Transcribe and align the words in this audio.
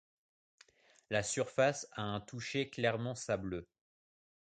La 1.11 1.21
surface 1.21 1.87
a 1.91 2.01
un 2.01 2.21
toucher 2.21 2.71
clairement 2.71 3.13
sableux. 3.13 3.67